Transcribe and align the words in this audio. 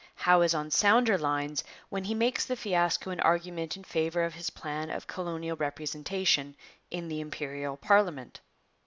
Howe 0.15 0.41
is 0.41 0.55
on 0.55 0.71
sounder 0.71 1.15
lines 1.15 1.63
when 1.89 2.05
he 2.05 2.15
makes 2.15 2.43
the 2.43 2.55
fiasco 2.55 3.11
an 3.11 3.19
argument 3.19 3.77
in 3.77 3.83
favour 3.83 4.23
of 4.23 4.33
his 4.33 4.49
plan 4.49 4.89
of 4.89 5.05
colonial 5.05 5.55
representation 5.55 6.55
in 6.89 7.07
the 7.07 7.21
Imperial 7.21 7.77
parliament. 7.77 8.39